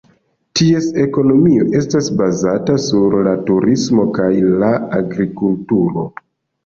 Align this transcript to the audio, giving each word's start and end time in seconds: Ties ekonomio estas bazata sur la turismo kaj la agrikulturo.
Ties 0.59 0.85
ekonomio 1.01 1.67
estas 1.81 2.07
bazata 2.23 2.77
sur 2.87 3.17
la 3.29 3.35
turismo 3.51 4.07
kaj 4.19 4.31
la 4.65 4.73
agrikulturo. 5.01 6.07